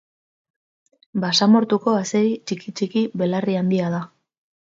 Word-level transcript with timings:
Basamortuko 1.23 1.93
azeri 1.99 2.33
txiki-txiki 2.53 3.05
belarri-handia 3.23 3.93
da. 3.99 4.03